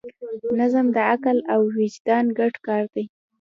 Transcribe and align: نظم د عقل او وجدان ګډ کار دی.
نظم 0.59 0.85
د 0.95 0.97
عقل 1.11 1.37
او 1.53 1.61
وجدان 1.75 2.25
ګډ 2.39 2.53
کار 2.67 2.83
دی. 2.93 3.05